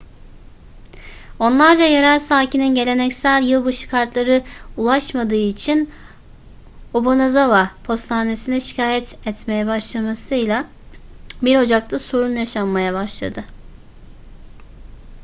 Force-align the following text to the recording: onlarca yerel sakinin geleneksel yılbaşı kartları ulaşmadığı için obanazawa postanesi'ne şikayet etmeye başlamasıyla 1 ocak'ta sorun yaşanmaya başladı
onlarca 1.39 1.85
yerel 1.85 2.19
sakinin 2.19 2.75
geleneksel 2.75 3.43
yılbaşı 3.43 3.89
kartları 3.89 4.43
ulaşmadığı 4.77 5.35
için 5.35 5.89
obanazawa 6.93 7.71
postanesi'ne 7.83 8.59
şikayet 8.59 9.27
etmeye 9.27 9.67
başlamasıyla 9.67 10.65
1 11.41 11.55
ocak'ta 11.55 11.99
sorun 11.99 12.35
yaşanmaya 12.35 12.93
başladı 12.93 13.43